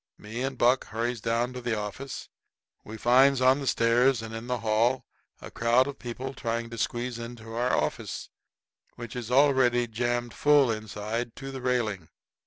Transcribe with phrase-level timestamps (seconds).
[0.17, 2.27] Me and Buck hurries down to the office.
[2.83, 5.05] We finds on the stairs and in the hall
[5.39, 8.29] a crowd of people trying to squeeze into our office,
[8.95, 12.09] which is already jammed full inside to the railing.